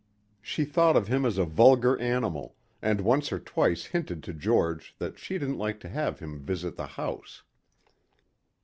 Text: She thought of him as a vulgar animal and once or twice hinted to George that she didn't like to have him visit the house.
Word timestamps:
She 0.41 0.65
thought 0.65 0.97
of 0.97 1.09
him 1.09 1.27
as 1.27 1.37
a 1.37 1.45
vulgar 1.45 1.95
animal 1.99 2.55
and 2.81 3.01
once 3.01 3.31
or 3.31 3.37
twice 3.39 3.85
hinted 3.85 4.23
to 4.23 4.33
George 4.33 4.95
that 4.97 5.19
she 5.19 5.37
didn't 5.37 5.59
like 5.59 5.79
to 5.81 5.89
have 5.89 6.17
him 6.17 6.39
visit 6.43 6.75
the 6.75 6.87
house. 6.97 7.43